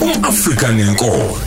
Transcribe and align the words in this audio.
umAfrika 0.00 0.72
nenkolo 0.72 1.38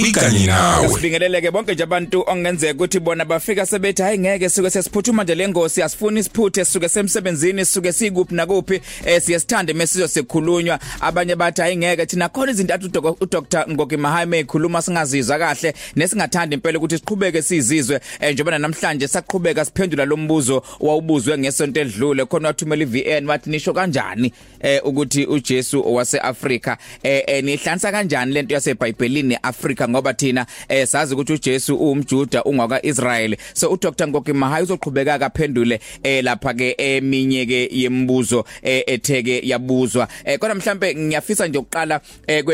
kwikanye 0.00 0.46
nawe 0.46 0.88
Sibingeleleke 0.88 1.50
bonke 1.50 1.74
nje 1.74 1.82
abantu 1.82 2.24
ongenzeka 2.26 2.74
ukuthi 2.74 3.00
bona 3.00 3.24
bafika 3.24 3.66
sebethi 3.66 4.02
hayi 4.02 4.18
ngeke 4.18 4.48
suke 4.48 4.70
sesiphuthuma 4.70 5.24
nje 5.24 5.34
lengosi 5.34 5.82
asifuni 5.82 6.20
isiphuthe 6.20 6.64
suke 6.64 6.88
semsebenzini 6.88 7.64
suke 7.64 7.92
sikuphi 7.92 8.34
nakuphi 8.34 8.80
eh 9.04 9.22
siyasithanda 9.22 9.74
mesizo 9.74 10.08
sekukhulunywa 10.08 10.78
abanye 11.00 11.36
bathi 11.36 11.60
hayi 11.60 11.76
ngeke 11.76 12.06
thina 12.06 12.28
khona 12.28 12.52
izinto 12.52 12.74
athi 12.74 12.86
uDr 13.20 13.64
Ngoki 13.70 13.96
Mahame 13.96 14.38
ekhuluma 14.38 14.82
singazizwa 14.82 15.38
kahle 15.38 15.74
nesingathanda 15.96 16.54
impela 16.54 16.78
ukuthi 16.78 16.98
siqhubeke 16.98 17.42
sizizwe 17.42 18.00
eh, 18.20 18.34
njengoba 18.34 18.58
namhlanje 18.58 19.08
saqhubeka 19.08 19.64
siphendula 19.64 20.04
lo 20.04 20.16
mbuzo 20.16 20.62
wawubuzwe 20.80 21.38
ngesonto 21.38 21.80
edlule 21.80 22.24
khona 22.24 22.48
wathumela 22.48 22.82
iVN 22.82 23.26
wathi 23.26 23.50
nisho 23.50 23.72
kanjani 23.72 24.32
eh 24.60 24.80
ukuthi 24.84 25.26
uJesu 25.26 25.94
waseAfrika 25.94 26.78
eh, 27.02 27.22
eh 27.26 27.44
nihlansa 27.44 27.92
kanjani 27.92 28.32
lento 28.32 28.54
yaseBhayibhelini 28.54 29.38
Afrika 29.42 29.89
ngoba 29.90 30.14
thina 30.14 30.46
eh 30.68 30.86
sazi 30.86 31.14
ukuthi 31.14 31.32
uJesu 31.32 31.76
uumjuda 31.76 32.44
ungwaka 32.44 32.86
Israel 32.86 33.36
so 33.54 33.70
uDr. 33.70 34.08
Ngoki 34.08 34.32
Mahaya 34.32 34.62
uzoqhubeka 34.62 35.18
kaphendule 35.18 35.80
eh 36.02 36.24
lapha 36.24 36.54
ke 36.54 36.74
eminye 36.78 37.46
ke 37.46 37.68
yembuzo 37.72 38.44
eh 38.62 38.82
etheke 38.86 39.42
yabuzwa. 39.44 40.08
Eh 40.24 40.38
kodwa 40.38 40.54
mhlambe 40.54 40.94
ngiyafisa 40.94 41.46
nje 41.46 41.58
ukuqala 41.58 42.00
eh 42.26 42.44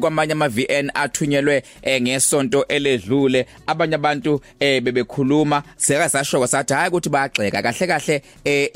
kwamanye 0.00 0.32
ama 0.32 0.48
VN 0.48 0.90
athunyelwe 0.94 1.62
eh 1.82 2.02
ngesonto 2.02 2.64
eledlule 2.68 3.46
abanye 3.66 3.94
abantu 3.94 4.40
eh 4.60 4.82
bebekhuluma 4.82 5.62
seka 5.76 6.08
sashoka 6.08 6.46
sathi 6.46 6.74
hayi 6.74 6.88
ukuthi 6.88 7.08
bayagxeka 7.08 7.62
kahle 7.62 7.86
kahle 7.86 8.22
eh 8.44 8.70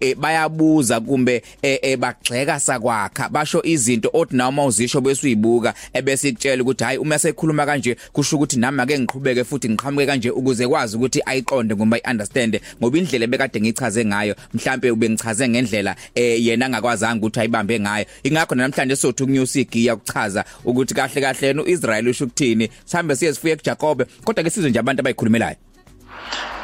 eh 0.00 0.16
bayabuza 0.16 1.00
kumbe 1.00 1.42
eh 1.62 1.96
bagxeka 1.96 2.60
sakwakha. 2.60 3.28
Basho 3.28 3.62
izinto 3.64 4.10
othi 4.12 4.36
noma 4.36 4.64
uzisho 4.64 5.00
bese 5.00 5.26
uyibuka 5.26 5.74
ebese 5.92 6.28
ikutshela 6.28 6.62
ukuthi 6.62 6.84
hayi 6.84 6.98
uma 6.98 7.18
sekhuluma 7.38 7.66
kanje 7.66 7.96
kusho 8.12 8.36
ukuthi 8.36 8.58
nami 8.58 8.82
ake 8.82 8.98
ngiqhubeke 8.98 9.44
futhi 9.44 9.68
ngiqhamuke 9.68 10.06
kanje 10.06 10.30
ukuze 10.30 10.68
kwazi 10.68 10.96
ukuthi 10.96 11.22
ayiqonde 11.26 11.74
ngoba 11.76 11.96
ayiunderstand 11.96 12.60
ngoba 12.80 12.98
indlela 12.98 13.24
ebekade 13.24 13.60
ngichaze 13.60 14.04
ngayo 14.04 14.34
mhlambe 14.54 14.90
ube 14.90 15.10
ngichaze 15.10 15.48
ngendlela 15.48 15.96
eh 16.14 16.46
yena 16.46 16.66
angakwazanga 16.66 17.26
ukuthi 17.26 17.40
ayibambe 17.40 17.80
ngayo. 17.80 18.06
Ingakho 18.22 18.54
namhlanje 18.54 18.96
sothi 18.96 19.22
ukunyusa 19.22 19.60
igiya 19.60 19.94
ukuchaza 19.94 20.44
ukuthi 20.64 20.94
kahle 20.94 21.20
kahle 21.20 21.46
yena 21.46 21.62
uIsrael 21.62 22.08
usho 22.08 22.24
ukuthini 22.24 22.68
sihambe 22.84 23.16
siye 23.16 23.34
sifuye 23.34 23.56
kuJakobe 23.56 24.04
kodwa 24.24 24.44
ke 24.44 24.50
sizwe 24.50 24.70
nje 24.70 24.78
abantu 24.78 25.00
abayikhulumelayo. 25.00 25.56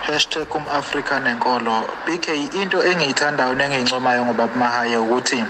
#umAfrika 0.08 1.20
nenkolo. 1.20 1.97
BK 2.06 2.28
into 2.60 2.78
engiyithandayo 2.83 3.55
nengincomayo 3.55 4.24
ngobaba 4.27 4.55
Mahaya 4.56 5.00
ukuthi 5.00 5.44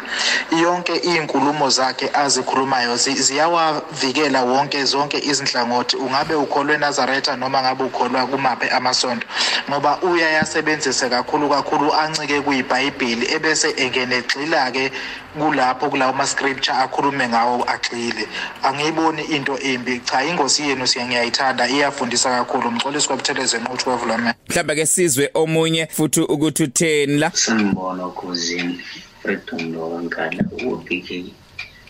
yonke 0.50 0.94
izinkulumo 0.97 1.69
zakhe 1.70 2.10
azikhulumayo 2.14 2.97
ziyawavikela 2.97 4.42
wonke 4.44 4.84
zonke 4.84 5.19
izinhlangothi. 5.19 5.97
Ungabe 5.97 6.34
ukholwe 6.34 6.75
eNazaretha 6.75 7.36
noma 7.36 7.62
ngabe 7.62 7.84
ukholwa 7.84 8.27
kumaphi 8.27 8.69
amasonto 8.70 9.27
ngoba 9.70 9.98
uyayasebenzisa 10.02 11.08
kakhulu 11.08 11.48
kakhulu 11.48 11.92
ancike 11.94 12.41
kuyiBhayibheli 12.41 13.27
ebese 13.34 13.69
engene 13.77 14.22
gxila 14.22 14.70
ke 14.70 14.92
kulapho 15.38 15.90
kulawo 15.90 16.12
ma 16.12 16.27
scripture 16.27 16.77
akhulume 16.77 17.28
ngawo 17.28 17.64
agxile 17.68 18.28
angiyiboni 18.62 19.22
into 19.22 19.58
embi. 19.58 20.00
Cha 20.00 20.24
ingosi 20.24 20.68
yenu 20.68 20.86
siyangiyayithanda 20.86 21.68
iyafundisa 21.68 22.30
kakhulu. 22.30 22.68
Umxolisi 22.68 23.06
kwabutheleze 23.06 23.58
nquthu 23.58 23.84
kwavulame 23.84 24.34
mhlawumbe 24.48 24.74
ke 24.74 24.86
sizwe 24.86 25.30
omunye 25.34 25.86
futhi 25.86 26.20
ukuthi 26.20 26.62
utheni 26.62 27.18
la? 27.18 27.30
Sangibona 27.30 28.06
ukuzini 28.06 28.80
freedom 29.22 29.74
lokankala 29.74 30.44
ubk 30.66 31.10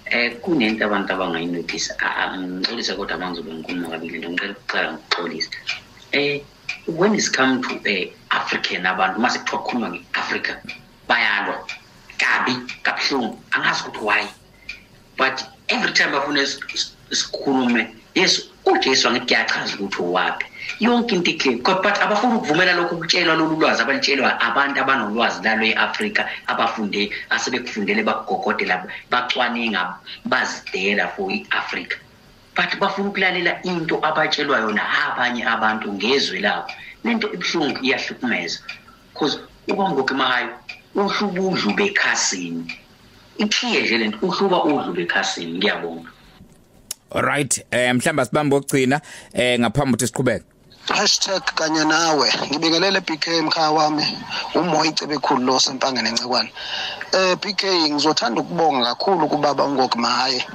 eh 0.06 0.36
kunento 0.42 0.84
abantu 0.84 1.12
abangayinotice 1.12 1.94
ngixolisa 2.38 2.94
kodwa 2.94 3.18
mangizobe 3.18 3.54
ngikhuluma 3.54 3.88
kabili. 3.88 4.18
Nto 4.18 4.28
ngicela 4.30 4.52
ukuqala 4.52 4.92
ngixolisa 4.92 5.50
eh 6.12 6.40
when 6.86 7.14
it's 7.14 7.30
come 7.30 7.62
to 7.62 7.80
eh 7.84 8.10
african 8.30 8.86
abantu 8.86 9.20
mase 9.20 9.38
kuthiwa 9.38 9.62
kukhuluma 9.62 9.88
nge-africa 9.90 10.52
bayalwa. 11.08 11.66
Kabi 12.18 12.54
kabuhlungu 12.82 13.38
angazi 13.50 13.82
ukuthi 13.82 14.04
why. 14.04 14.22
But 15.16 15.44
every 15.68 15.92
time 15.92 16.12
bafuna 16.12 16.46
sikhulume 17.10 17.94
yes 18.14 18.42
ujesu 18.66 19.08
angithi 19.08 19.26
kuyachaza 19.26 19.74
ukuthi 19.74 20.02
uwaphi 20.02 20.46
yonke 20.80 21.14
into 21.14 21.30
iclear 21.30 21.58
but 21.82 21.96
abafuna 22.02 22.36
ukuvumela 22.36 22.72
lokhu 22.72 22.96
kutshelwa 22.98 23.34
lolu 23.34 23.56
lwazi 23.60 23.82
abalitshelwa 23.82 24.40
abantu 24.40 24.80
abanolwazi 24.80 25.42
lalo 25.44 25.64
e-afrika 25.64 26.28
abafunde 26.46 27.10
asebekufundele 27.30 28.02
bakugogodela 28.02 28.86
bacwaninga 29.10 29.98
bazidela 30.24 31.08
for 31.08 31.30
i-afrika. 31.30 31.96
But 32.56 32.78
bafuna 32.80 33.08
ukulalela 33.08 33.62
into 33.64 33.98
abatshelwa 34.02 34.58
yona 34.58 34.82
abanye 35.04 35.44
abantu 35.44 35.92
ngezwe 35.92 36.40
labo. 36.40 36.70
Lento 37.04 37.32
ibuhlungu 37.32 37.78
iyahlukumeza 37.82 38.58
because 39.12 39.38
ubamgoke 39.68 40.14
mahayo 40.14 40.48
uhluba 40.94 41.40
udlu 41.40 41.74
bekhasini 41.74 42.72
iclear 43.38 43.82
nje 43.82 43.98
lento 43.98 44.18
uhluba 44.22 44.64
udlu 44.64 44.92
bekhasini 44.92 45.58
ngiyabonga. 45.58 46.10
Alright 47.10 47.64
eh 47.70 47.94
mhlamba 47.94 48.24
sibambe 48.24 48.56
ogcina 48.56 49.00
eh 49.32 49.58
ngaphambi 49.60 49.90
ukuthi 49.90 50.06
siqhubeke. 50.06 50.44
Kanye 51.54 51.84
nawe. 51.84 52.28
Ngibingelele 52.50 53.00
BK 53.00 53.26
emkhaya 53.28 53.70
wami. 53.70 54.04
Umoya 54.54 54.90
icebe 54.90 55.14
ekhulu 55.14 55.46
lo 55.46 55.60
sempangene 55.60 56.08
encekwane. 56.08 56.52
Eh 57.14 57.36
BK 57.36 57.62
ngizothanda 57.90 58.40
ukubonga 58.40 58.84
kakhulu 58.84 59.28
kubaba 59.28 59.64
uNgoki 59.64 59.98
Mahaye 59.98 60.46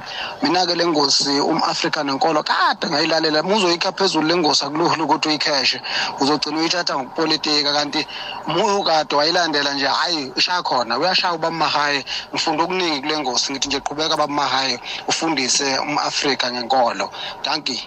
mina 0.42 0.66
ke 0.66 0.76
lengosi 0.76 1.40
umAfrika 1.40 2.04
nenkolo 2.04 2.44
kade 2.44 2.88
ngayilalela. 2.88 3.44
Muzoyikha 3.44 3.92
phezulu 3.92 4.28
lengosi 4.28 4.66
akulula 4.66 5.04
ukuthi 5.04 5.30
uyikheshe 5.30 5.82
uzogcina 6.20 6.58
uyithatha 6.60 6.98
ngokupolitika 6.98 7.74
kanti 7.74 8.06
muyo 8.48 8.84
kade 8.84 9.16
wayilandela 9.16 9.74
nje 9.74 9.88
hayi 9.88 10.32
ishaya 10.36 10.62
khona. 10.62 10.98
Uyashaya 11.00 11.34
ubaba 11.34 11.56
Mahaye 11.56 12.06
ngifunda 12.34 12.64
okuningi 12.64 13.02
kule 13.02 13.20
ngosi 13.20 13.52
ngithi 13.52 13.68
nje 13.68 13.80
qhubeka 13.80 14.18
baba 14.18 14.34
Mahaye 14.34 14.80
ufundise 15.08 15.78
umAfrika 15.80 16.52
ngenkolo. 16.52 17.10
Thank 17.44 17.70
you. 17.70 17.80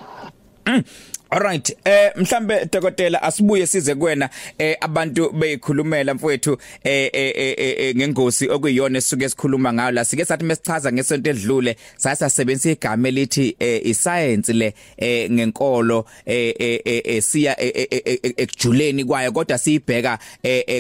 Mm. 0.67 0.85
Alright 1.33 1.77
eh 1.85 2.13
mhlambe 2.17 2.69
dokotela 2.73 3.23
asibuye 3.23 3.67
size 3.67 3.95
kuwena 3.95 4.31
eh 4.59 4.77
abantu 4.81 5.31
beyikhulumela 5.31 6.15
mfowethu 6.15 6.59
eh 6.85 7.11
eh 7.15 7.97
ngengosi 7.97 8.49
okuyiyona 8.51 8.99
esuke 8.99 9.25
esikhuluma 9.25 9.73
ngayo 9.73 9.91
la 9.91 10.05
sike 10.05 10.25
sathi 10.25 10.45
mesichaza 10.45 10.93
ngesonto 10.93 11.31
edlule 11.31 11.77
sasasebenzisa 11.97 12.71
igama 12.71 13.09
elithi 13.09 13.57
iscience 13.85 14.53
le 14.53 14.75
eh 14.97 15.31
ngenkolo 15.31 16.05
eh 16.27 17.23
siya 17.23 17.61
ekujuleni 17.61 19.05
kwayo 19.05 19.33
kodwa 19.33 19.59
siyibheka 19.59 20.19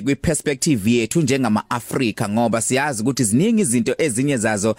kwi 0.04 0.16
perspective 0.16 0.90
yethu 0.90 1.20
njengama 1.22 1.70
Africa 1.70 2.28
ngoba 2.28 2.60
siyazi 2.60 3.02
ukuthi 3.02 3.24
ziningi 3.24 3.62
izinto 3.62 3.94
ezinye 3.98 4.36
zazo 4.36 4.76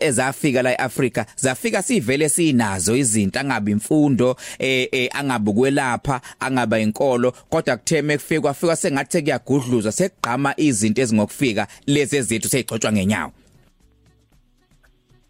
ezafika 0.00 0.62
la 0.62 0.72
eAfrica 0.72 1.24
zafika 1.36 1.82
sivele 1.82 2.28
sinazo 2.28 2.96
izinto 2.96 3.40
angabe 3.40 3.72
imfundo 3.72 4.36
eh 4.58 4.73
eh 4.92 5.08
angabukwelapha 5.18 6.20
angaba 6.40 6.78
inkolo 6.78 7.32
kodwa 7.50 7.76
kutheme 7.76 8.16
kufika 8.16 8.40
kwafika 8.40 8.76
sengathi 8.76 9.22
kuyagudluza 9.22 9.92
sekugqama 9.92 10.54
izinto 10.56 11.02
ezingokufika 11.02 11.66
lezi 11.86 12.16
ezethu 12.16 12.48
seyigcotshwa 12.48 12.92
ngenyawo. 12.92 13.32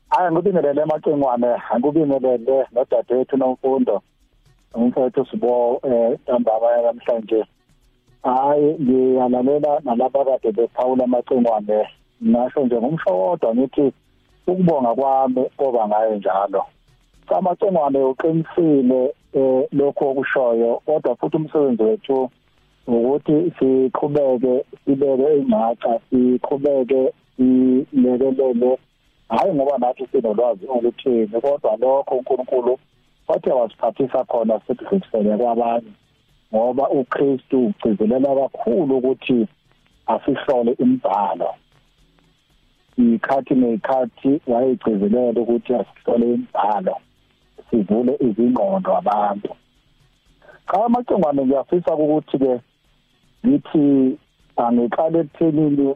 Hayi 0.08 0.32
ngibingelele 0.32 0.82
emacengwane 0.82 1.50
angibingelele 1.70 2.66
nodadewethu 2.72 3.36
nomfundo 3.36 4.02
umfowethu 4.74 5.26
sibo 5.30 5.80
eh 5.82 6.18
ntambama 6.22 6.82
namhlanje 6.82 7.44
hayi 8.22 8.76
ngiyalalela 8.80 9.80
nalapha 9.84 10.24
kade 10.24 10.52
bephawula 10.52 11.04
amacengwane 11.04 11.88
nasho 12.20 12.60
nje 12.64 12.76
ngumshokodwa 12.76 13.54
ngithi 13.54 13.92
ukubonga 14.46 14.94
kwami 14.94 15.42
oba 15.58 15.88
ngayo 15.88 16.16
njalo. 16.16 16.62
Amacengwane 17.28 17.98
uqinisile 17.98 19.14
eh 19.34 19.66
lokho 19.72 20.10
okushoyo 20.10 20.82
kodwa 20.86 21.16
futhi 21.16 21.36
umsebenzi 21.36 21.82
wethu 21.82 22.30
ukuthi 22.86 23.52
siqhubeke 23.58 24.64
sibeke 24.84 25.28
ingcaca 25.38 26.00
siqhubeke 26.10 27.12
silekelele. 27.36 28.78
Hayi 29.28 29.54
ngoba 29.54 29.78
nathi 29.78 30.06
sinolwazi 30.12 30.66
oluthini 30.68 31.40
kodwa 31.40 31.76
lokho 31.76 32.14
uNkulunkulu 32.14 32.78
wathi 33.28 33.50
wasiphathisa 33.50 34.24
khona 34.24 34.60
sikusele 34.66 35.36
kwabanye 35.36 35.92
ngoba 36.54 36.88
uKristu 36.88 37.66
ugcizelela 37.66 38.34
kakhulu 38.34 38.96
ukuthi 38.98 39.46
asihlole 40.06 40.72
imibhalo. 40.78 41.54
Ikhathi 42.98 43.54
nekhathi 43.54 44.40
wayegcizelela 44.46 45.40
ukuthi 45.40 45.74
asihlole 45.74 46.26
imibhalo. 46.34 46.96
Sivule 47.70 48.12
izingqondo 48.26 48.90
abantu 48.96 49.50
cha 50.70 50.84
amacengwane 50.84 51.42
ngiyafisa 51.44 51.94
ukuthi 51.94 52.38
ke 52.38 52.52
ngithi 53.46 53.84
angiqale 54.56 55.18
ekuthenini 55.20 55.88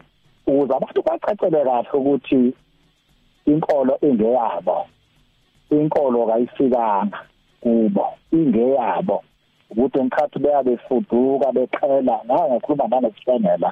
ukuze 0.46 0.72
abantu 0.74 1.00
bacacele 1.06 1.60
kahle 1.64 1.90
ukuthi 1.98 2.40
inkolo 3.50 3.94
ingeyabo 4.08 4.78
inkolo 5.70 6.26
kayifikanga 6.26 7.20
kubo 7.62 8.06
ingeyabo 8.32 9.22
ukuthi 9.70 9.98
ngikhathi 10.04 10.38
beyabe 10.38 10.76
fuduka 10.76 11.52
beqhela 11.56 12.16
naye 12.28 12.50
ngikhuluma 12.50 12.88
nanesibengela 12.88 13.70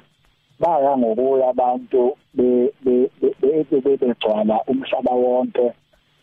baya 0.60 0.96
ngokuya 0.96 1.48
abantu 1.52 2.16
be 2.36 2.72
begcwala 4.00 4.56
umhlaba 4.70 5.12
wonke 5.12 5.66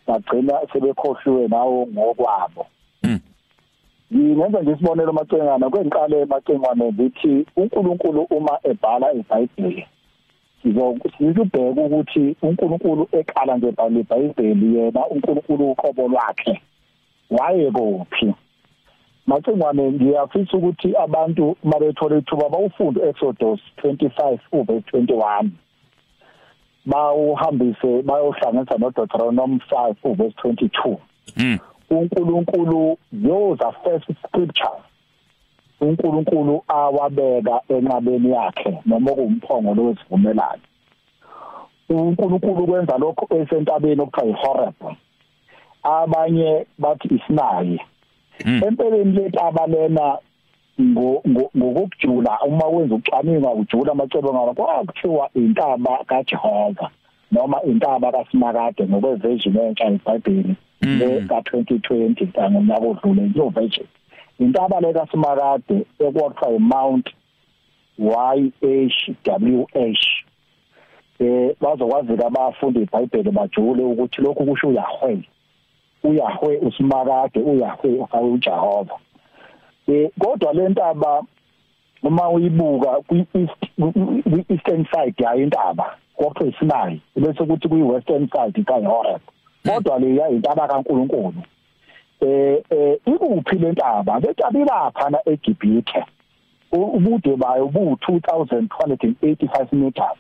bagcina 0.08 0.54
sebekhohliwe 0.74 1.48
nawo 1.48 1.88
ngokwabo. 1.94 2.66
Ngingenza 4.14 4.62
nje 4.62 4.72
isibonelo 4.72 5.14
macengana 5.14 5.70
kwenqale 5.70 6.22
emacengwane 6.22 6.92
zithi 6.92 7.46
uNkulunkulu 7.56 8.22
uma 8.30 8.60
ebhala 8.64 9.08
eBhayibheli 9.20 9.86
sizobheka 10.64 11.82
ukuthi 11.82 12.36
uNkulunkulu 12.42 13.08
eqala 13.12 13.58
nje 13.58 13.68
eBhayibheli 13.68 14.76
yena 14.76 15.08
uNkulunkulu 15.08 15.72
uqobo 15.72 16.08
lwakhe 16.08 16.62
waye 17.30 17.72
kuphi 17.72 18.34
macengwane 19.28 19.92
ngiyafisa 19.92 20.58
ukuthi 20.58 20.98
abantu 20.98 21.56
mabethola 21.64 22.18
ithuba 22.18 22.50
bawufunde 22.50 23.00
Exodus 23.10 23.60
25 23.84 24.40
uverse 24.52 24.98
21 24.98 25.50
bawuhambise 26.86 28.02
bayohlanganisa 28.02 28.78
noDeuteronomy 28.78 29.60
5 29.72 29.96
uverse 30.04 30.36
22 30.44 30.98
mm. 31.38 31.58
uNkulunkulu 31.90 32.98
those 33.24 33.66
are 33.66 33.78
first 33.84 34.06
scriptures. 34.28 34.84
uNkulunkulu 35.82 36.64
awabeka 36.68 37.62
enqabeni 37.70 38.32
yakhe 38.32 38.80
noma 38.86 39.12
kumphongo 39.12 39.76
lowesivumelano 39.76 40.62
uNkulunkulu 41.90 42.68
kwenza 42.68 42.98
lokho 42.98 43.28
esentabeni 43.36 44.02
okuthiwa 44.02 44.30
iHoreb 44.30 44.74
abanye 45.84 46.66
bathi 46.80 47.16
isinayi. 47.16 47.80
Hmm. 48.44 48.64
empeleni 48.64 49.12
letaba 49.12 49.68
lena 49.68 50.18
ngokujula 50.82 52.40
uma 52.48 52.66
wenza 52.66 52.96
ucwaningo 52.96 53.52
ujula 53.52 53.92
amacebo 53.92 54.34
ngalo 54.34 54.54
kwakuthiwa 54.54 55.30
intaba 55.36 56.04
kaJehova 56.06 56.90
noma 57.32 57.64
intaba 57.64 58.12
kaSimakade 58.12 58.88
ngokweversion 58.88 59.58
entsha 59.58 59.86
eBhayibheli 59.86 60.56
hmm. 60.82 61.00
le 61.00 61.20
ka2020 61.20 62.28
kanye 62.28 62.60
nakudlule 62.60 63.32
yo 63.36 63.50
version 63.50 63.88
intaba 64.40 64.80
le 64.80 64.94
kaSimakade 64.94 65.86
ekwakuthiwa 66.00 66.60
Mount 66.60 67.10
YHWH 68.00 69.04
eh 71.20 71.56
bazokwazi 71.62 72.14
abafundi 72.14 72.80
eBhayibheli 72.82 73.32
bajule 73.32 73.84
ukuthi 73.84 74.22
lokhu 74.22 74.46
kusho 74.46 74.68
uYahweh 74.68 75.20
uYahweh 76.04 76.64
uSimakade 76.64 77.40
uYahweh 77.40 78.34
uJehova 78.34 78.98
eh 79.88 80.10
kodwa 80.20 80.54
le 80.54 80.70
ntaba 80.70 81.24
uma 82.04 82.30
uyibuka 82.30 82.92
kwi-east 83.08 83.66
kwi-eastern 84.30 84.86
side 84.94 85.24
yayo 85.24 85.44
intaba 85.44 85.98
kwakuthiwa 86.16 86.50
isinayi 86.50 87.02
bese 87.16 87.46
kuthi 87.46 87.68
kwi-western 87.68 88.28
side 88.28 88.64
kaHoreb 88.64 89.22
kodwa 89.66 90.00
le 90.00 90.16
yayintaba 90.16 90.68
kaNkuluNkulu. 90.68 91.34
Eh 92.22 92.64
eh 92.70 93.00
ikuphi 93.06 93.56
le 93.56 93.72
ntaba? 93.72 94.20
Le 94.20 94.32
ntaba 94.32 94.60
ilapha 94.60 95.10
na 95.10 95.20
eGibhithe. 95.26 96.06
Ubude 96.72 97.36
bayo 97.36 97.68
bu 97.68 97.98
2285 98.10 99.74
meters. 99.74 100.18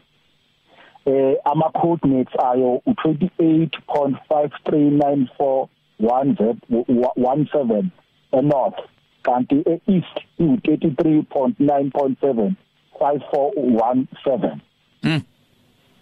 Eh 1.05 1.37
ama 1.45 1.69
coordinates 1.69 2.39
ayo 2.39 2.81
u28.5394 2.87 5.67
17 5.99 7.83
enorth. 8.31 8.79
Kanti 9.23 9.55
east 9.87 10.17
u33.9.7 10.39 12.51
5417 12.99 14.57
mm 15.03 15.21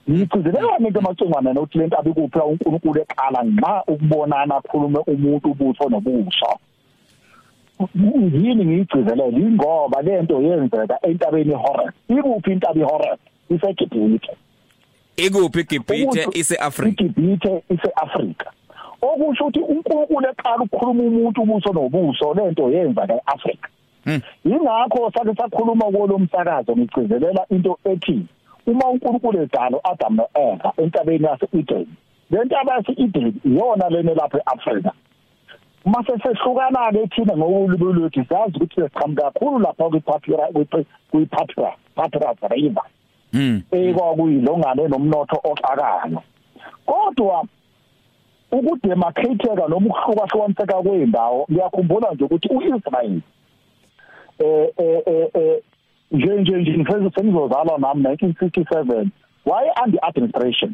ngicizileka 0.09 0.77
into 0.79 0.99
amacengwana 0.99 1.53
nokuthi 1.53 1.77
lento 1.77 1.99
abikuphi 1.99 2.39
uNkulunkulu 2.39 3.01
eqala 3.01 3.43
nxa 3.43 3.83
ukubonana 3.87 4.55
akhulume 4.55 4.99
umuntu 5.07 5.51
ubuso 5.51 5.89
nobuso 5.89 6.59
yini 8.43 8.65
ngiyigcizelela 8.65 9.39
ingoba 9.39 10.01
lento 10.01 10.41
yenzeka 10.41 10.97
entabeni 11.07 11.51
iHoreb 11.51 11.93
ikuphi 12.09 12.51
intaba 12.51 12.79
iHoreb 12.79 13.19
iseGibhithe. 13.49 14.33
Ikuphi 15.17 15.59
iGibhithe 15.59 16.27
iseAfrika. 16.33 17.03
iGibhithe 17.03 17.63
iseAfrika. 17.69 18.51
Okusho 19.01 19.45
ukuthi 19.45 19.59
uNkulunkulu 19.59 20.27
eqala 20.29 20.63
ukukhuluma 20.63 21.03
umuntu 21.03 21.41
ubuso 21.41 21.69
nobuso 21.73 22.33
lento 22.33 22.71
yenza 22.73 23.03
eAfrika 23.15 23.69
hmm. 24.05 24.21
ingakho 24.45 25.11
sake 25.13 25.33
sakhuluma 25.37 25.85
kulo 25.85 26.19
msakazo 26.19 26.75
ngicizelela 26.75 27.45
into 27.49 27.77
ethi 27.85 28.25
uma 28.67 28.85
uNkulunkulu 28.89 29.41
edala 29.41 29.77
uAdam 29.77 30.15
noEva 30.15 30.73
entabeni 30.77 31.25
yase-Eden 31.25 31.87
lentaba 32.31 32.73
yase-Eden 32.73 33.33
iyona 33.45 33.89
lena 33.89 34.13
lapha 34.13 34.37
eAfrika. 34.37 34.91
Mase 35.85 36.13
sehlukana 36.23 36.91
ke 36.91 37.07
thina 37.07 37.37
ngokulibulu 37.37 37.93
lwethu 37.93 38.25
siyazi 38.25 38.55
ukuthi 38.57 38.81
siqhamuka 38.81 39.31
kakhulu 39.31 39.59
lapha 39.59 39.89
kwiPapira 39.89 40.47
kwiPapira 41.11 41.73
Papira 41.95 42.33
River. 42.49 42.83
Mm 43.33 43.61
ekwakuyilongane 43.71 44.87
nomnotho 44.87 45.37
oxakayo 45.43 46.21
kodwa 46.85 47.45
ukudemarcateka 48.51 49.67
noma 49.67 49.87
ukuhlukahlukaniseka 49.87 50.81
kweindawo 50.83 51.45
ngiyakhumbula 51.51 52.11
nje 52.11 52.23
ukuthi 52.23 52.47
uIsrael 52.47 53.21
eh 54.39 54.69
eh 54.77 55.01
eh 55.33 55.57
nje 56.11 56.35
nje 56.35 56.57
nje 56.57 56.77
ngifeza 56.77 57.11
sengizozalwa 57.15 57.79
nami 57.79 58.03
1957 58.03 59.07
why 59.45 59.71
under 59.83 59.99
administration 60.01 60.73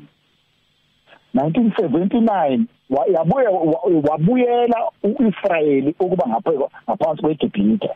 1979 1.36 2.66
yabuye 3.14 3.48
wabuyela 4.10 4.92
uIsrael 5.04 5.94
ukuba 6.00 6.28
ngaphansi 6.28 7.22
kweGibhithe 7.22 7.90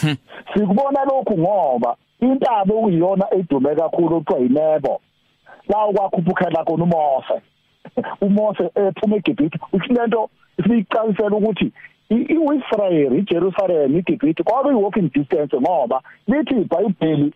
hmm. 0.00 0.16
sikubona 0.54 1.04
lokhu 1.04 1.38
ngoba 1.38 1.96
intaba 2.20 2.74
okuyiyona 2.74 3.26
edume 3.34 3.74
kakhulu 3.74 4.16
okuthiwa 4.16 4.40
yinebo. 4.40 5.00
La 5.68 5.86
ukwakhuphukela 5.86 6.64
khona 6.64 6.84
uMose 6.84 7.36
uMose 8.26 8.70
ephuma 8.74 9.16
eGibhithe 9.16 9.58
usilento 9.72 10.30
siyiqalisela 10.62 11.36
ukuthi 11.36 11.72
iIsrael 12.10 13.12
iJerusalem 13.18 13.96
iGibhithe 13.98 14.42
kwabe 14.42 14.70
walking 14.70 15.10
distance 15.12 15.56
ngoba 15.60 16.02
lithi 16.26 16.54
iBhayibheli 16.54 17.32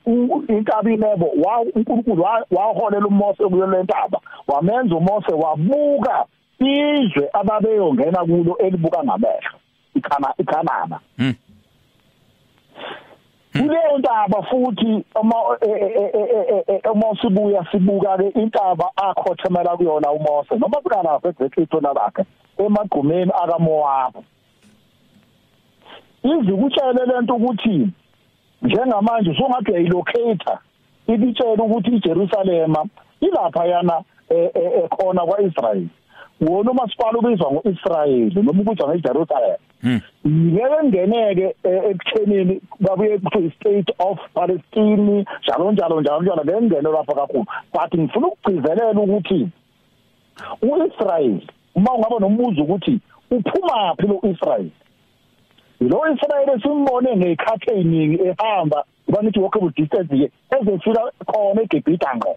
intaba 0.49 0.90
inebo 0.90 1.26
wa 1.44 1.61
uNkulunkulu 1.61 2.23
waholela 2.50 3.06
uMose 3.06 3.44
kuyo 3.44 3.66
lentaba 3.66 4.20
wamenza 4.49 4.97
uMose 4.97 5.35
wabuka 5.35 6.25
izwe 6.59 7.28
ababeyongena 7.32 8.25
kulo 8.25 8.59
elibuka 8.59 9.04
ngamehlo 9.04 9.59
ikhana 9.94 10.35
ikhanana 10.38 11.00
hmm. 11.16 11.35
Kuleyo 13.58 13.98
ntaba 13.98 14.42
futhi 14.42 15.04
uma 15.20 15.36
uma 16.92 17.16
sibuya 17.20 17.66
sibuka 17.70 18.16
ke 18.16 18.28
intaba 18.40 18.90
akhothemela 18.96 19.76
kuyona 19.76 20.10
uMose 20.10 20.56
noma 20.58 20.80
kunalapho 20.82 21.28
ezekhetho 21.28 21.80
lakhe 21.80 22.25
emagqumeni 22.58 23.32
akaMowabu. 23.42 24.25
Izikutshele 26.22 27.02
lento 27.06 27.34
ukuthi 27.34 27.88
njengamanje 28.62 29.30
usungathi 29.30 29.70
uyayilocator 29.70 30.58
ibitshela 31.06 31.62
ukuthi 31.64 31.90
iJerusalema 31.90 32.84
ilapha 33.20 33.64
yana 33.66 34.02
ekhona 34.30 35.22
kwaIsrael 35.26 35.88
wona 36.40 36.71
umasipala 36.71 37.19
ubizwa 37.19 37.52
ngoIsrael 37.52 38.33
noma 38.35 38.61
ubizwa 38.62 38.88
ngeJerusalem. 38.88 39.61
Hmm. 39.83 40.00
ngeke 40.26 40.85
ngeneke 40.85 41.55
ekuthenini 41.64 42.61
babuye 42.81 43.19
kuthiwa 43.19 43.50
state 43.50 43.90
of 43.99 44.19
Palestine 44.35 45.25
njalo 45.43 45.73
njalo 45.73 46.00
njalo 46.00 46.23
njalo 46.23 46.43
ngeke 46.45 46.62
ngene 46.62 46.88
lapha 46.90 47.14
kakhulu. 47.14 47.47
But 47.73 47.95
ngifuna 47.95 48.26
ukugcizelela 48.26 49.00
ukuthi 49.00 49.49
uIsrael 50.62 51.40
uma 51.75 51.95
ungaba 51.95 52.19
nombuzo 52.19 52.62
ukuthi 52.62 53.00
uphuma 53.31 53.95
phi 53.99 54.07
lo 54.07 54.21
Israel 54.23 54.71
lo 55.81 56.00
Israel 56.12 56.49
esimbone 56.57 57.16
ngekhathi 57.16 57.71
eziningi 57.71 58.16
ehamba 58.28 58.85
banithi 59.09 59.38
walkable 59.38 59.71
distance 59.76 60.09
ke 60.09 60.31
ezefika 60.57 61.02
khona 61.26 61.62
eGibhita 61.62 62.16
ngqo. 62.16 62.33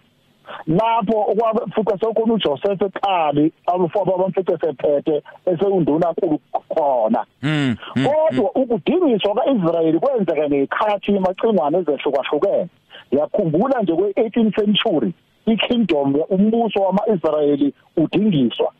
Lapho 0.68 1.18
okwafika 1.32 1.98
sokhona 2.00 2.34
uJoseph 2.34 2.82
eqali 2.82 3.52
abafabo 3.66 4.16
abamfice 4.16 4.58
sephethe 4.58 5.22
eseyunduna 5.46 6.12
nkulu 6.12 6.40
khona 6.70 7.26
hmm, 7.42 7.76
hmm, 7.94 8.06
kodwa 8.06 8.50
hmm. 8.54 8.62
ukudingiswa 8.62 9.36
kaIsrael 9.36 10.00
kwenzeka 10.00 10.50
ngekhathi 10.50 11.12
emacingwane 11.16 11.78
ezehlukahlukene 11.78 12.68
yakhumbula 13.12 13.82
nje 13.82 13.94
kwe18th 13.94 14.56
century 14.56 15.14
ikingdom 15.46 16.16
umbuso 16.30 16.80
wamaIsrayeli 16.80 17.74
udingiswa 17.98 18.72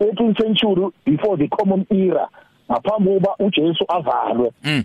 18th 0.00 0.42
century 0.42 0.90
before 1.06 1.36
the 1.36 1.48
common 1.48 1.86
era 1.90 2.28
ngaphambi 2.70 3.10
kokuba 3.10 3.36
uJesu 3.38 3.84
azalwe 3.88 4.50
Mm. 4.64 4.84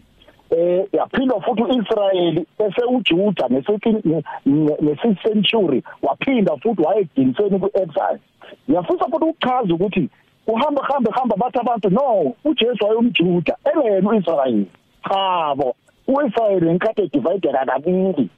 Eh 0.52 0.86
yaphinda 0.94 1.40
futhi 1.40 1.64
uIsrayeli 1.64 2.46
bese 2.60 2.84
uJuda 2.84 3.46
nge-6th 3.50 5.22
century 5.24 5.84
waphinda 6.02 6.58
futhi 6.58 6.82
wayeginiseni 6.82 7.60
ku-exile. 7.60 8.20
Yafisa 8.68 9.06
futhi 9.06 9.26
ukuchaza 9.26 9.74
ukuthi 9.74 10.10
uhamba 10.48 10.84
hamba 10.84 11.12
hamba 11.12 11.36
bathi 11.38 11.60
abantu 11.60 11.90
no 11.90 12.36
uJesu 12.46 12.86
wayumjuda 12.86 13.56
engena 13.70 14.10
uIsrayeli 14.10 14.66
chabo 15.10 15.76
uIsrayeli 16.08 16.72
inkathi 16.72 17.08
divided 17.08 17.56
kabili 17.66 18.30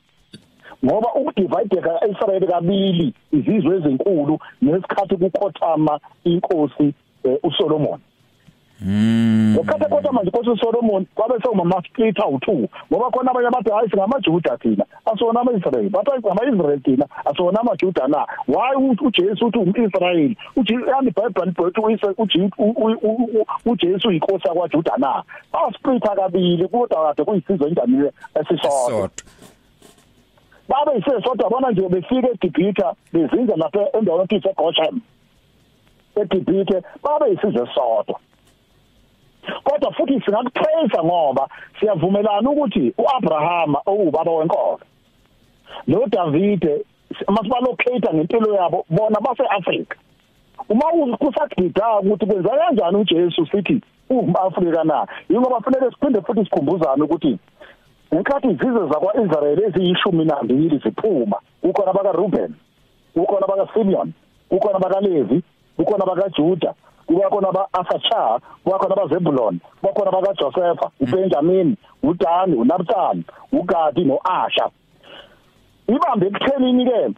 ngoba 0.85 1.13
ukudivide 1.13 1.81
kaIsrayeli 1.81 2.47
kabili 2.47 3.13
izizwe 3.31 3.77
ezinkulu 3.77 4.39
nesikhathi 4.61 5.15
kukhothama 5.17 5.99
inkosi 6.23 6.93
eh, 7.23 7.37
uSolomon. 7.43 7.99
Mm. 9.53 9.59
Ngesikhathi 9.59 9.89
kodwa 9.89 10.13
manje 10.13 10.29
inkosi 10.29 10.49
uSolomon 10.49 11.05
kwabe 11.15 11.35
sekuma 11.41 11.83
split 11.87 12.17
awu2 12.17 12.67
ngoba 12.91 13.11
khona 13.11 13.31
abanye 13.31 13.47
abantu 13.47 13.73
hayi 13.73 13.89
singamaJuda 13.89 14.57
thina 14.57 14.85
asona 15.05 15.41
amaIsrael 15.41 15.89
bathi 15.89 16.11
ngamaIsrael 16.19 16.79
thina 16.81 17.05
asona 17.25 17.59
amaJuda 17.59 18.07
na? 18.07 18.27
Why 18.47 18.75
uthi 18.75 19.05
uJesu 19.05 19.45
uthi 19.45 19.57
umIsrael 19.57 20.35
uthi 20.55 20.73
yani 20.73 21.07
iBhayibheli 21.07 21.53
lithi 21.89 22.49
uJesu 23.65 24.11
inkosi 24.11 24.47
yakwaJuda 24.47 24.93
na? 24.97 25.23
Ba 25.51 25.73
split 25.77 26.03
kabili 26.03 26.67
kodwa 26.67 27.07
kade 27.07 27.23
kuyisizwe 27.23 27.67
enjani 27.67 28.09
esisodwa. 28.35 28.89
Sodwa. 28.89 29.09
babe 30.69 30.97
isesodwa 30.99 31.49
bona 31.49 31.71
nje 31.71 31.89
befika 31.89 32.29
eGibhithe 32.29 32.85
bezinza 33.13 33.55
lapha 33.55 33.91
endaweni 33.93 34.35
ethi 34.35 34.49
eGoshen. 34.49 35.01
eGibhithe 36.15 36.81
babe 37.03 37.33
isizwe 37.33 37.67
sodwa 37.75 38.19
kodwa 39.63 39.91
futhi 39.91 40.21
singakupraise 40.25 41.03
ngoba 41.03 41.47
siyavumelana 41.79 42.49
ukuthi 42.49 42.93
uAbraham 42.97 43.75
owubaba 43.85 44.31
wenkolo 44.31 44.79
lo 45.87 46.05
David 46.07 46.63
masibalocator 47.27 48.13
ngempilo 48.13 48.55
yabo 48.55 48.85
bona 48.89 49.19
baseAfrika. 49.21 49.97
Uma 50.69 51.17
kusagida 51.17 51.99
ukuthi 51.99 52.25
kwenza 52.25 52.49
kanjani 52.49 52.97
uJesu 52.97 53.45
sithi 53.45 53.81
ungumAfrika 54.09 54.83
na? 54.83 55.07
Yingoba 55.29 55.61
fanele 55.61 55.91
siphinde 55.91 56.21
futhi 56.21 56.45
sikhumbuzane 56.45 57.03
ukuthi 57.03 57.39
ngenkathi 58.13 58.47
izizwe 58.47 58.87
zakwa-Israyeli 58.87 59.63
eziyishumi 59.63 60.25
nambili 60.25 60.77
ziphuma 60.77 61.37
kukhona 61.61 61.91
abakaRuben 61.91 62.53
kukhona 63.13 63.45
abakaSimeon 63.45 64.13
kukhona 64.49 64.75
abakaLevi 64.75 65.43
kukhona 65.77 66.03
abakaJuda 67.07 67.29
kubakhona 67.29 67.49
aba-Asachar 67.49 68.39
kubakhona 68.63 68.93
abaZebulon 68.95 69.59
kubakhona 69.81 70.09
abakaJosepha 70.09 70.91
uBenjamin 70.99 71.75
uDani 72.03 72.55
uNaphtali 72.55 73.23
uGadi 73.51 74.03
noAsha 74.05 74.69
ibambe 75.87 76.27
ekuthenini 76.27 76.85
ke 76.85 77.09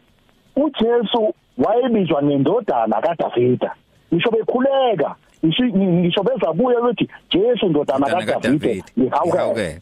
uJesu 0.56 1.34
wayebizwa 1.58 2.22
ngendodana 2.22 3.00
kaDavida 3.00 3.74
ngisho 4.14 4.30
bekhuleka 4.30 5.14
ngisho 5.44 5.64
ngisho 5.64 6.22
bezabuye 6.22 6.76
ukuthi 6.76 7.08
Jesu 7.30 7.66
ndodana 7.66 8.06
Indodana 8.06 8.26
kaDavide 8.26 8.68
kaDavide. 8.68 8.84
ngihawukele 8.98 9.42
Ngihawukele. 9.42 9.80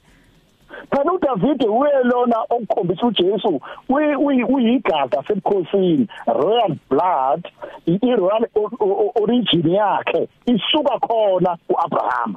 Phela 0.90 1.12
uDavide 1.12 1.66
uyelona 1.68 2.36
okukhombisa 2.50 3.06
uJesu 3.06 3.60
uyi- 3.88 4.16
uyi- 4.16 4.44
uyigazi 4.54 5.16
lasebukhosini 5.16 6.06
royal 6.26 6.76
blood 6.90 7.48
i 7.86 7.98
i- 8.02 8.16
royal 8.16 8.46
o- 8.54 8.70
o- 8.80 9.12
origin 9.22 9.70
yakhe 9.70 10.28
isuka 10.46 10.98
khona 10.98 11.56
kuAbraham 11.68 12.36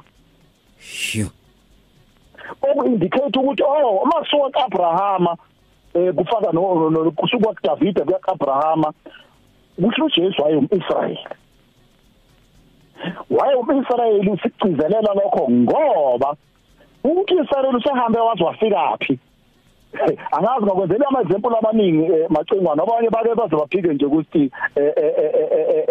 Sho. 0.80 1.26
okuindicate 2.62 3.38
ukuthi 3.38 3.62
oh 3.62 4.04
masuka 4.06 4.50
kaAbraham 4.50 5.26
eh 5.94 6.14
kufaka 6.14 6.52
no 6.52 7.12
kusuka 7.16 7.48
kuDavide 7.54 8.00
kuya 8.04 8.18
kaAbraham 8.18 8.84
kusho 9.82 10.04
uJesu 10.04 10.42
wayumIsrayeli 10.42 11.18
wayumIsrayeli 13.30 14.38
sicicizelela 14.42 15.14
lokho 15.14 15.50
ngoba 15.50 16.36
ukuthi 17.10 17.34
Israyeli 17.34 17.76
usehambe 17.76 18.18
wazi 18.18 18.42
wafikaphi? 18.42 19.18
Angazi 20.36 20.64
ngokwenzela 20.64 21.06
ama-example 21.08 21.56
amaningi 21.58 22.12
eh, 22.12 22.26
macingwana 22.30 22.82
abanye 22.82 23.10
bake 23.10 23.34
baze 23.34 23.56
baphike 23.56 23.88
nje 23.88 24.06
ukuthi 24.06 24.50
eh, 24.76 24.92
eh, 24.96 25.12
eh, 25.16 25.84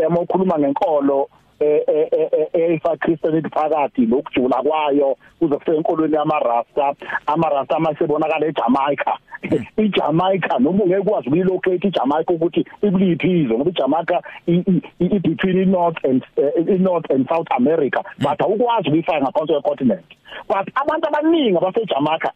ngenkolo 0.59 1.29
eh, 1.59 1.81
eh, 1.87 2.07
eh, 2.11 2.47
eh, 2.53 2.71
efa 2.73 2.97
Christianity 2.97 3.49
phakathi 3.49 4.05
lokujula 4.05 4.63
kwayo 4.63 5.17
kuze 5.39 5.55
kufike 5.55 5.77
enkolweni 5.77 6.15
yamarasta. 6.15 6.93
Amarasta 7.25 7.75
amasebonakala 7.75 8.45
eJamaica. 8.47 9.17
iJamaica 9.77 10.59
noma 10.59 10.83
ungeke 10.83 10.99
ukwazi 10.99 11.27
ukuyilocate 11.29 11.87
iJamaica 11.87 12.29
ukuthi 12.33 12.65
ikuliphi 12.81 13.41
izwe 13.41 13.55
ngoba 13.57 13.69
iJamaica 13.71 14.21
i- 14.47 15.19
between 15.19 15.57
iNorth 15.61 16.05
and 16.05 16.23
iNorth 16.67 17.11
and 17.11 17.27
South 17.29 17.47
America 17.51 18.03
but 18.19 18.41
awukwazi 18.41 18.87
ukuyifaka 18.87 19.21
ngaphansi 19.21 19.53
kwecontinent. 19.53 20.05
But 20.47 20.67
abantu 20.75 21.07
abaningi 21.07 21.57
abaseJamaica 21.57 22.31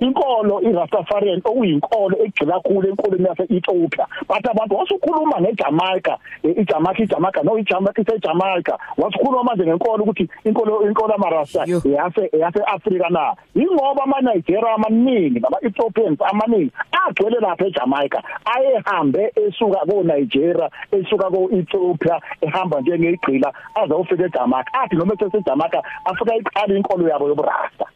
inkolo 0.00 0.60
iRastafarian 0.62 1.40
okuyinkolo 1.44 2.16
egcila 2.24 2.60
kakhulu 2.60 2.88
enkolweni 2.88 3.28
yase-Ethiopia. 3.28 4.06
But 4.28 4.46
abantu 4.50 4.74
wasukhuluma 4.76 5.40
ngeJamaica 5.40 6.18
eh, 6.42 6.58
iJamaica 6.58 7.02
iJamaica 7.02 7.42
no 7.44 7.58
iJamaica 7.58 8.02
iseJamaica 8.02 8.78
wasukhuluma 8.98 9.44
manje 9.44 9.64
ngenkolo 9.66 10.04
ukuthi 10.04 10.28
inkolo 10.44 10.88
inkolo 10.88 11.12
yamarasta 11.12 11.64
Yo. 11.66 11.82
yase 11.84 12.30
yase 12.32 12.60
Africa 12.66 13.10
na? 13.10 13.34
Ingoba 13.54 14.02
ama 14.04 14.20
Nigeria 14.20 14.74
amaningi 14.74 15.40
nama 15.40 15.56
Ethiopians 15.62 16.18
amaningi 16.22 16.70
agcwele 17.08 17.40
lapha 17.40 17.66
eJamaica 17.66 18.22
ayehambe 18.44 19.32
esuka 19.36 19.78
ko 19.78 20.02
Nigeria 20.02 20.70
esuka 20.92 21.30
ko 21.30 21.48
Ethiopia 21.52 22.20
ehamba 22.40 22.80
njengegqila 22.80 23.52
aze 23.74 23.94
ufike 23.94 24.24
eJamaica. 24.24 24.72
Athi 24.72 24.96
noma 24.96 25.14
eseJamaica 25.14 25.82
afika 26.04 26.36
iqala 26.36 26.74
inkolo 26.76 27.08
yabo 27.08 27.28
yoburasta. 27.28 27.86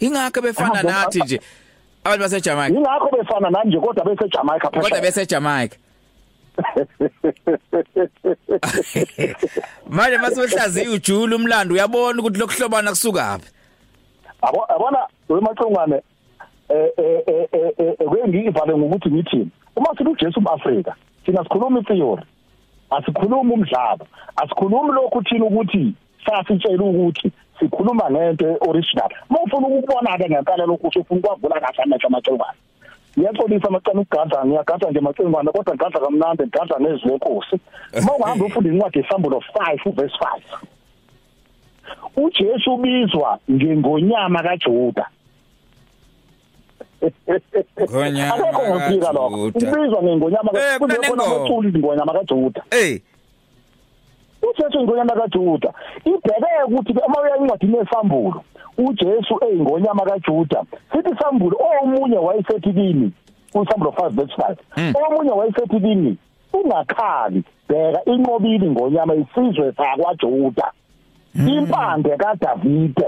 Ingakho 0.00 0.40
befana 0.40 0.82
nathi 0.82 1.20
nje 1.20 1.40
abantu 2.04 2.22
base 2.22 2.40
Jamaica 2.40 2.74
yingakho 2.74 3.16
befana 3.16 3.50
nanje 3.50 3.80
kodwa 3.80 4.04
bese 4.04 4.28
Jamaica 4.28 4.64
kodwa 4.64 4.82
phesheya 4.82 5.02
bese 5.02 5.26
Jamaica 5.26 5.76
Manje 9.90 10.18
masihlaziya 10.18 10.90
ujulu 10.90 11.36
umlando 11.36 11.74
uyabona 11.74 12.20
ukuthi 12.20 12.38
lokuhlobana 12.38 12.90
kusukaphi 12.90 13.50
Abo- 14.42 14.74
abona 14.74 14.98
wemacongwane 15.28 16.02
eh 16.68 16.90
eh 16.96 17.22
eh 17.26 17.48
eh, 17.52 17.72
eh 17.78 17.94
kwengiyivale 18.08 18.76
ngokuthi 18.76 19.10
ngithi 19.10 19.48
uma 19.76 19.88
sithi 19.98 20.10
uJesu 20.10 20.40
umAfrika 20.40 20.94
thina 21.24 21.42
sikhuluma 21.42 21.80
itheory 21.80 22.22
asikhulumi 22.90 23.52
umdlalo 23.52 24.06
asikhulumi 24.36 24.92
lokhu 24.92 25.22
thina 25.22 25.44
ukuthi 25.44 25.94
sasitshela 26.26 26.84
ukuthi 26.84 27.32
sikhuluma 27.58 28.10
ngento 28.10 28.56
original. 28.68 29.08
Mawufuna 29.30 29.66
ukubona 29.66 30.18
ke 30.18 30.28
ngempela 30.30 30.66
lokhu 30.66 30.86
ufuna 30.86 31.20
ukwavula 31.20 31.60
kahle 31.60 31.82
amehlo 31.82 32.06
amacongwane 32.06 32.58
ngiyaxolisa 33.18 33.68
amacala 33.68 34.00
ukugadla 34.00 34.44
ngiyagada 34.46 34.90
nje 34.90 35.00
macengwana 35.00 35.52
kodwa 35.52 35.74
ngigadla 35.74 36.00
kamnandi 36.00 36.42
ngigadla 36.42 36.78
nezwi 36.78 37.08
lenkosi. 37.10 37.56
Uma 37.98 38.12
ungahamba 38.16 38.44
ufunda 38.44 38.70
incwadi 38.70 38.98
yesambulo 38.98 39.42
5 39.54 39.92
verse 39.92 40.16
5 40.16 40.40
uJesu 42.16 42.74
ubizwa 42.74 43.38
ngengonyama 43.50 44.42
kaJuda. 44.42 45.06
Ngonyama 47.90 48.34
akekho 48.34 48.62
ngophika 48.68 49.12
lokho. 49.12 49.50
kaJuda. 49.52 49.72
ubizwa 49.72 50.02
ngengonyama 50.02 50.50
Eh, 50.54 50.78
kuze 50.78 50.96
kunanengoma. 50.96 51.22
khona 51.24 51.36
abaculi 51.36 51.68
ingonyama 51.78 52.12
kaJuda. 52.12 52.62
Eh 52.70 53.00
uJesu 54.50 54.80
ingonyama 54.80 55.14
kaJuda 55.14 55.72
ibheke 56.04 56.62
ukuthi 56.66 56.94
ke 56.94 57.00
uma 57.06 57.20
uya 57.20 57.36
incwadi 57.36 57.76
yesambulo 57.76 58.42
uJesu 58.78 59.40
eyingonyama 59.44 60.02
kaJuda 60.04 60.64
sithi 60.92 61.10
isambulo 61.10 61.56
omunye 61.82 62.18
wayesethi 62.18 62.72
kini 62.72 63.12
kusambulo 63.52 63.90
5 63.90 64.08
verse 64.10 64.34
5 64.36 64.56
Mm. 64.76 64.94
omunye 65.08 65.30
wayesethi 65.30 65.80
kini 65.80 66.16
ungakhali 66.52 67.42
bheka 67.68 68.04
inqobile 68.04 68.66
ingonyama 68.66 69.14
isizwe 69.14 69.72
sakwaJuda. 69.72 70.72
Impande 71.46 72.16
kaDavide 72.16 73.06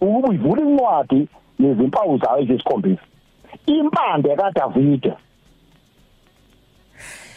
ukuba 0.00 0.34
ivula 0.34 0.62
incwadi 0.62 1.28
nezimpawu 1.58 2.18
zayo 2.18 2.38
ezisikhombisa 2.38 3.02
impande 3.66 4.36
kaDavide. 4.36 5.12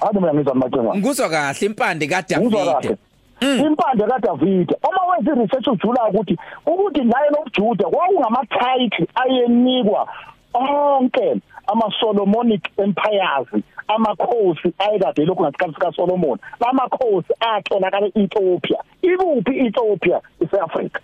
Ade 0.01 0.19
mina 0.19 0.33
ngizwa 0.33 0.55
macengwa 0.55 0.97
ngizwa 0.97 1.29
kahle 1.29 1.65
impande 1.67 2.07
kaDavide. 2.07 2.97
Impande 3.41 4.03
kaDavide 4.07 4.75
uma 4.89 5.13
wenza 5.13 5.35
research 5.35 5.67
ujula 5.67 6.07
ukuthi 6.09 6.37
ukuthi 6.65 7.03
naye 7.03 7.29
nokujuda 7.29 7.85
kwakungama-title 7.85 9.07
ayenikwa 9.15 10.07
onke 10.53 11.35
ama-solomonic 11.67 12.63
empires 12.77 13.63
amakhosi 13.87 14.73
ayekade 14.77 15.25
lokhu 15.25 15.43
ngasikhathi 15.43 15.73
sika 15.73 15.91
Solomon 15.91 16.37
lamakhosi 16.59 17.33
atholakala 17.39 18.07
eEthiopia. 18.15 18.77
Ikuphi 19.01 19.59
Ethiopia 19.59 20.21
iseAfrica 20.41 20.99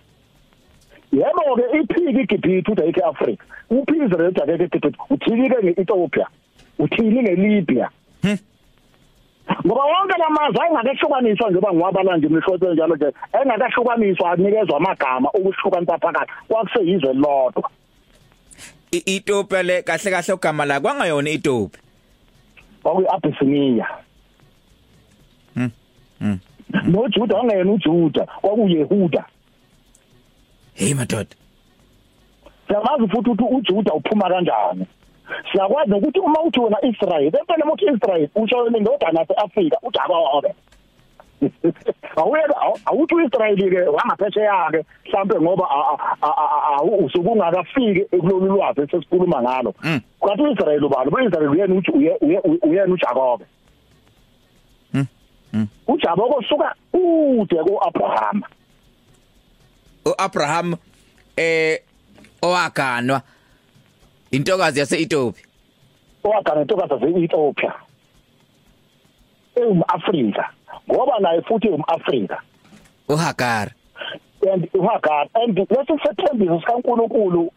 yebo 1.12 1.56
ke 1.56 1.78
iphiki 1.78 2.20
iGibhithe 2.20 2.72
udayike 2.72 3.00
eAfrica 3.00 3.44
uphi 3.70 3.96
Israel 4.04 4.28
udayike 4.28 4.64
eGibhithe 4.64 4.98
uthilike 5.10 5.56
ngeEthiopia. 5.62 6.26
Uthili 6.78 7.22
ngeLibya. 7.22 7.90
Ngoba 9.66 9.84
wonke 9.84 10.18
lamazwe 10.18 10.60
ayengakehlukaniswa 10.62 11.50
njengoba 11.50 11.72
ngiwabala 11.72 12.16
nje 12.16 12.26
imihlobo 12.26 12.72
njalo 12.72 12.96
nje 12.96 13.12
engakahlukaniswa 13.42 14.30
anikezwa 14.30 14.76
amagama 14.76 15.30
ukuhlukanisa 15.30 15.98
phakathi 15.98 16.32
kwakuseyizwe 16.48 17.12
lodwa. 17.14 17.70
iEthiopia 18.92 19.62
le 19.62 19.82
kahle 19.82 20.10
kahle 20.10 20.32
ugama 20.34 20.64
la 20.64 20.80
kwangayona 20.80 21.30
iEthiopia 21.30 21.80
kwakuyi-Abyssinia 22.82 23.86
Hmm, 25.54 25.70
hmm. 26.18 26.38
noJuda 26.84 27.36
wangena 27.36 27.72
uJuda 27.72 28.26
kwakuyehuda. 28.40 29.24
Hey 30.74 30.94
madoda. 30.94 31.36
Siyamazi 32.66 33.08
futhi 33.08 33.30
ukuthi 33.30 33.54
uJuda 33.54 33.92
uphuma 33.92 34.28
kanjani. 34.28 34.86
Siyakwazi 35.52 35.92
ukuthi 35.92 36.20
uma 36.20 36.40
uthi 36.42 36.60
wena 36.60 36.76
Israel 36.84 37.26
empela 37.40 37.72
uthi 37.72 37.84
Israel 37.94 38.28
usho 38.34 38.64
yena 38.64 38.78
indodana 38.78 39.20
yaseAfrika 39.20 39.76
uJakobe 39.82 40.54
awuyena 42.16 42.54
awuthi 42.86 43.14
uIsrael 43.14 43.56
ke 43.56 43.80
wangaphesheya 43.88 44.70
ke 44.72 44.84
mhlambe 45.06 45.40
ngoba 45.40 45.68
usuku 47.04 47.28
ungakafiki 47.32 48.00
kulolu 48.04 48.46
lwazi 48.46 48.80
esesikhuluma 48.80 49.42
ngalo. 49.42 49.74
Mm. 49.82 50.00
kanti 50.26 50.42
uIsrael 50.42 50.84
ubani? 50.84 51.10
uIsrael 51.10 51.48
uyena 51.50 51.74
uthi 51.74 51.90
uye- 51.90 52.16
uye- 52.20 52.40
uyena 52.62 52.94
uJakobe. 52.94 53.44
Mm, 54.94 55.06
mm. 55.52 55.66
uJakobe 55.88 56.34
usuka 56.38 56.74
ude 56.92 57.56
kuAbraham. 57.64 58.42
uAbraham 60.06 60.76
eh 61.36 61.78
owaganwa. 62.42 63.20
Intokazi 64.30 64.80
yaseEthiopia. 64.80 65.46
Owagana 66.24 66.60
intokazi 66.60 66.94
zase-Ethiopia 66.94 67.72
ewum-Afrika 69.56 70.50
ngoba 70.90 71.18
naye 71.18 71.42
futhi 71.42 71.68
ewum-Afrika 71.68 72.42
uHagar 73.08 73.70
and 74.52 74.68
uHagar 74.74 75.28
and 75.34 75.58
lesi 75.58 75.92
sethembiso 76.02 76.60
sikaNkuluNkulu 76.60 77.52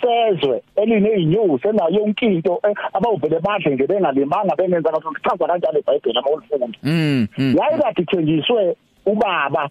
sezwe 0.00 0.62
elineyinyosi 0.76 1.68
enayo 1.68 1.90
yonke 1.90 2.26
into 2.26 2.60
eh, 2.62 2.76
abawuvele 2.92 3.40
badle 3.40 3.74
nje 3.74 3.86
bengalimanga 3.86 4.56
bengenza 4.56 4.90
kahle 4.90 5.02
kuchaza 5.02 5.46
kanjalo 5.46 5.78
eBhayibheli 5.78 6.18
ama 6.18 6.30
ulifunda 6.30 6.78
mm 6.82 7.26
mm. 7.38 7.56
yayi 7.58 7.82
kade 7.82 8.02
ithenjiswe 8.02 8.76
ubaba 9.06 9.70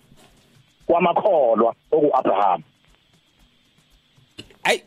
kwamakholwa 0.86 1.76
okuAbraham. 1.92 2.62
Ay 4.64 4.80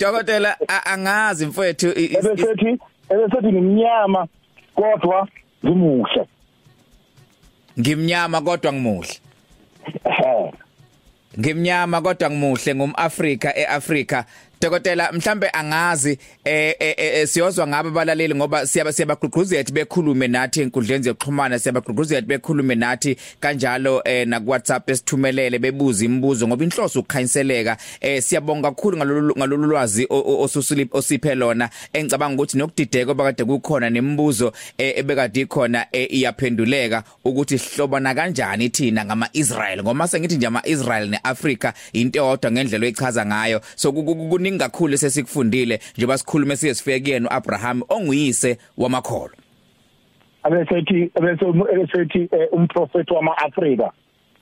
dokotela 0.00 0.56
angazi 0.84 1.46
i- 1.92 2.14
ebesethi 2.16 2.78
ebesethi 3.10 3.52
ngimnyama 3.52 4.26
kodwa 4.74 5.28
ngimuhle. 5.64 6.26
Ngimnyama 7.80 8.40
kodwa 8.40 8.72
ngimuhle. 8.72 9.14
Ngimnyama 11.38 12.00
kodwa 12.02 12.30
ngimuhle 12.30 12.74
ngumAfrika 12.74 13.56
eAfrika. 13.58 14.24
Dokotela 14.68 15.12
mhlambe 15.12 15.48
angazi 15.52 16.18
eh 16.44 16.74
eh, 16.78 16.94
eh 16.98 17.28
siyozwa 17.28 17.66
ngabe 17.66 17.88
abalaleli 17.88 18.34
ngoba 18.34 18.66
siyaba 18.66 18.92
siyabagqugquzela 18.92 19.60
ukuthi 19.60 19.72
bekhulume 19.72 20.28
nathi 20.28 20.60
enkundleni 20.62 21.04
zokuxhumana 21.04 21.58
siyabagqugquzela 21.58 22.18
ukuthi 22.20 22.28
bekhulume 22.28 22.74
nathi 22.74 23.16
kanjalo 23.40 24.02
eh 24.04 24.26
na 24.28 24.40
WhatsApp 24.46 24.90
esithumelele 24.90 25.58
bebuza 25.58 26.04
imibuzo 26.04 26.48
ngoba 26.48 26.64
inhloso 26.64 27.00
ukukhanyiseleka 27.00 27.76
eh 28.00 28.22
siyabonga 28.22 28.70
kakhulu 28.70 28.96
ngalolu 28.96 29.34
ngalolu 29.38 29.66
lwazi 29.66 30.06
o- 30.10 30.18
o- 30.20 30.42
osusuli 30.42 30.88
osiphe 30.92 31.34
lona. 31.34 31.68
Engicabanga 31.92 32.34
ukuthi 32.42 32.58
nokudideka 32.58 33.10
obakade 33.12 33.44
kukhona 33.44 33.90
nemibuzo 33.90 34.52
eh, 34.78 34.92
ebekade 34.98 35.40
ikhona 35.40 35.86
eh, 35.92 36.08
iyaphenduleka 36.14 37.02
ukuthi 37.24 37.58
sihlobana 37.58 38.14
kanjani 38.14 38.68
thina 38.70 39.04
ngama 39.04 39.28
Israel 39.32 39.82
ngoba 39.82 40.08
sengithi 40.08 40.36
nje 40.36 40.46
ama 40.46 40.62
Israel 40.66 41.08
neAfrica 41.08 41.72
into 41.92 42.18
eyodwa 42.18 42.50
ngendlela 42.52 42.84
oyichaza 42.86 43.26
ngayo. 43.26 43.60
So 43.76 43.92
ku- 43.92 44.04
ku- 44.58 44.70
kuningi 44.70 44.70
kakhulu 44.70 44.96
sesikufundile 44.98 45.80
njengoba 45.96 46.18
sikhulume 46.18 46.56
siye 46.56 46.74
sifike 46.74 47.00
kuyena 47.00 47.28
uAbraham 47.30 47.82
onguyise 47.88 48.58
wamakholo 48.78 49.32
abesethi 50.42 51.10
bese 51.20 51.44
ebesethi 51.72 52.28
eh, 52.32 52.48
umprofeti 52.52 53.12
wama-Afrika 53.14 53.90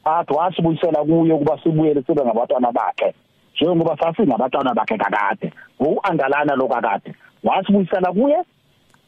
athi 0.05 0.33
wasibuyisela 0.33 1.05
kuye 1.05 1.33
ukuba 1.33 1.59
sibuyele 1.63 2.03
sibe 2.07 2.23
ngabantwana 2.25 2.73
bakhe 2.73 3.15
njengoba 3.57 3.97
sasingabantwana 3.97 4.75
bakhe 4.75 4.99
kakade. 4.99 5.53
Ngoku-andalana 5.83 6.55
lo 6.57 6.69
kakade 6.69 7.15
wasibuyisela 7.45 8.13
kuye 8.13 8.37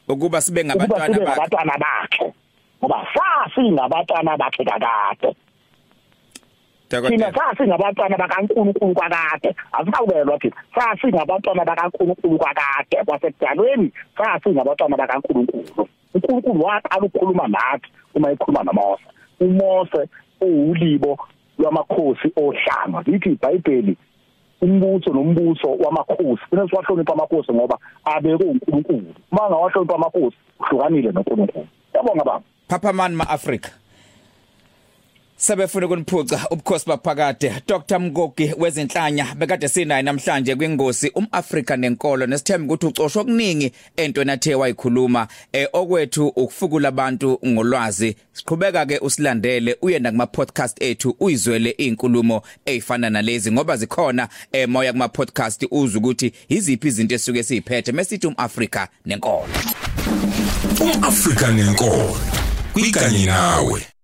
ukuba 0.07 0.41
sibe 0.41 0.63
ngabantwana 0.65 1.73
bakhe 1.77 2.33
ngoba 2.79 3.07
sasingabantwana 3.13 4.37
bakhe 4.37 4.63
kakade. 4.65 5.35
Thina 6.89 7.33
sasingabantwana 7.33 8.17
bakaNkulunkulu 8.17 8.93
kwakade. 8.93 9.55
Asikawubelwa 9.71 10.39
thina. 10.39 10.55
Sasingabantwana 10.75 11.65
bakaNkulunkulu 11.65 12.37
kwakade 12.37 13.03
kwasekudalweni 13.05 13.91
sasingabantwana 14.17 14.97
bakaNkulunkulu. 14.97 15.87
uNkulunkulu 16.13 16.63
waqala 16.63 17.05
ukukhuluma 17.05 17.47
nathi 17.47 17.89
uma 18.15 18.31
ekhuluma 18.31 18.63
noMose. 18.63 19.03
uMose 19.39 20.09
uwulibo 20.41 21.17
lwamakhosi 21.59 22.31
ohlanga. 22.35 23.03
Lithi 23.05 23.29
iBhayibheli 23.29 23.97
umbuso 24.61 25.13
nombuso 25.13 25.67
wamakhosi. 25.71 26.43
Kufanele 26.49 26.69
siwahloniphe 26.69 27.13
amakhosi 27.13 27.53
ngoba 27.53 27.77
abekwe 28.05 28.45
uNkulunkulu. 28.45 29.13
Uma 29.31 29.49
ngawahlonipha 29.49 29.95
amakhosi 29.95 30.37
uhlukanile 30.59 31.11
noNkulunkulu. 31.11 31.67
Yabonga 31.93 32.23
baba. 32.23 32.41
Papa 32.67 32.93
man 32.93 33.15
ma 33.15 33.23
Africa 33.29 33.69
Sebefuna 35.37 35.87
kuniphuca 35.87 36.39
ubukhosi 36.51 36.85
baphakade. 36.85 37.53
Dr. 37.67 37.99
Mgogi 37.99 38.53
wezinhlanya 38.57 39.35
bekade 39.35 39.67
sinaye 39.69 40.03
namhlanje 40.03 40.55
kwingosi 40.55 41.09
umAfrika 41.09 41.77
nenkolo 41.77 42.27
nesithemba 42.27 42.73
ukuthi 42.73 42.85
ucoshwa 42.85 43.21
okuningi 43.21 43.71
entweni 43.95 44.31
athe 44.31 44.55
wayikhuluma. 44.55 45.27
Eh 45.53 45.67
okwethu 45.73 46.27
ukufukula 46.27 46.89
abantu 46.89 47.39
ngolwazi. 47.45 48.15
Siqhubeka 48.33 48.85
ke 48.85 48.99
usilandele 48.99 49.77
uye 49.81 49.99
nakuma 49.99 50.27
podcast 50.27 50.81
ethu 50.81 51.15
uyizwele 51.19 51.75
izinkulumo 51.77 52.41
ezifana 52.65 53.09
nalezi 53.09 53.51
ngoba 53.51 53.77
zikhona 53.77 54.27
eh 54.51 54.69
moya 54.69 54.91
kuma 54.91 55.07
podcast 55.09 55.67
uzwe 55.71 55.99
ukuthi 55.99 56.31
iziphi 56.49 56.87
izinto 56.87 57.15
esuke 57.15 57.43
siyiphethe. 57.43 57.91
Mesithi 57.91 58.27
umAfrika 58.27 58.87
nenkolo. 59.05 59.47
umAfrika 60.81 61.51
nenkolo 61.51 62.17
kwikanye 62.73 63.25
nawe. 63.25 63.94